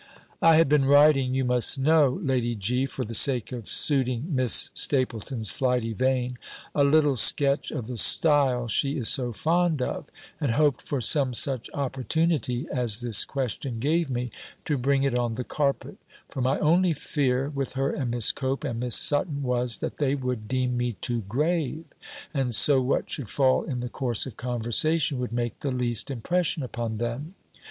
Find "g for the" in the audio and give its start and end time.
2.55-3.13